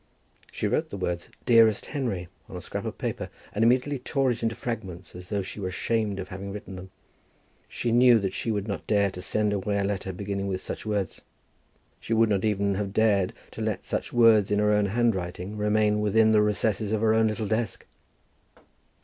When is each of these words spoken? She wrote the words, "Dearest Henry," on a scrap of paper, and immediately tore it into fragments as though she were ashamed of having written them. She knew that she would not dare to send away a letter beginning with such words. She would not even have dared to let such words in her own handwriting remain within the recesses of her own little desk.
She 0.51 0.65
wrote 0.67 0.89
the 0.89 0.97
words, 0.97 1.29
"Dearest 1.45 1.85
Henry," 1.85 2.27
on 2.49 2.57
a 2.57 2.61
scrap 2.61 2.85
of 2.85 2.97
paper, 2.97 3.29
and 3.53 3.63
immediately 3.63 3.99
tore 3.99 4.31
it 4.31 4.41
into 4.41 4.55
fragments 4.55 5.13
as 5.15 5.29
though 5.29 5.43
she 5.43 5.59
were 5.59 5.67
ashamed 5.67 6.17
of 6.19 6.29
having 6.29 6.51
written 6.51 6.75
them. 6.75 6.89
She 7.69 7.91
knew 7.91 8.17
that 8.17 8.33
she 8.33 8.49
would 8.49 8.67
not 8.67 8.87
dare 8.87 9.11
to 9.11 9.21
send 9.21 9.53
away 9.53 9.77
a 9.77 9.83
letter 9.83 10.11
beginning 10.11 10.47
with 10.47 10.59
such 10.59 10.87
words. 10.87 11.21
She 11.99 12.15
would 12.15 12.29
not 12.29 12.43
even 12.43 12.73
have 12.73 12.93
dared 12.93 13.33
to 13.51 13.61
let 13.61 13.85
such 13.85 14.11
words 14.11 14.49
in 14.49 14.57
her 14.57 14.71
own 14.71 14.87
handwriting 14.87 15.55
remain 15.55 15.99
within 16.01 16.31
the 16.31 16.41
recesses 16.41 16.91
of 16.93 17.01
her 17.01 17.13
own 17.13 17.27
little 17.27 17.47
desk. 17.47 17.85